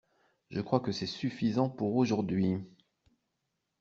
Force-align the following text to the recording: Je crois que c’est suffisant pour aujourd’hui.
Je 0.49 0.61
crois 0.61 0.79
que 0.79 0.91
c’est 0.91 1.05
suffisant 1.05 1.69
pour 1.69 1.95
aujourd’hui. 1.95 2.57